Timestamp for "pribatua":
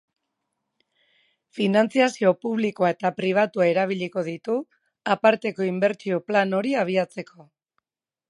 3.19-3.67